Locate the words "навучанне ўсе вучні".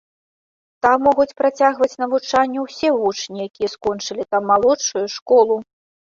2.03-3.37